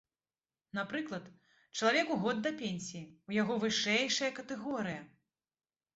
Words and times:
Напрыклад, 0.77 1.25
чалавеку 1.77 2.17
год 2.25 2.37
да 2.47 2.51
пенсіі, 2.63 3.05
у 3.33 3.39
яго 3.41 3.61
вышэйшая 3.67 4.31
катэгорыя. 4.41 5.01